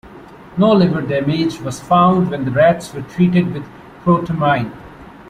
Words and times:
No 0.57 0.71
liver 0.73 1.01
damage 1.03 1.59
was 1.61 1.79
found 1.79 2.31
when 2.31 2.43
the 2.43 2.49
rats 2.49 2.91
were 2.91 3.03
treated 3.03 3.53
with 3.53 3.67
protamine. 4.03 4.71